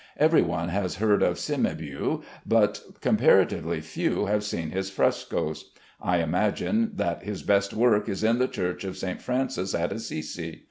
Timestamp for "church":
8.47-8.83